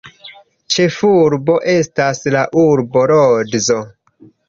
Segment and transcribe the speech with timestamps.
[0.75, 3.83] Ĉefurbo estas la urbo Lodzo.